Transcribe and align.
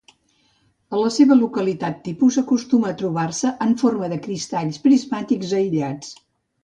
A 0.93 1.01
la 1.01 1.09
seva 1.17 1.35
localitat 1.41 1.99
tipus 2.07 2.39
acostuma 2.43 2.89
a 2.93 2.97
trobar-se 3.03 3.53
en 3.67 3.77
forma 3.83 4.09
de 4.15 4.21
cristalls 4.25 4.81
prismàtics 4.87 5.55
aïllats. 5.61 6.15